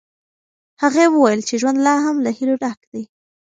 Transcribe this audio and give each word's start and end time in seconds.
هغې 0.81 1.05
وویل 1.09 1.41
چې 1.47 1.53
ژوند 1.61 1.77
لا 1.85 1.95
هم 2.05 2.15
له 2.25 2.29
هیلو 2.37 2.55
ډک 2.61 2.79
دی. 2.91 3.03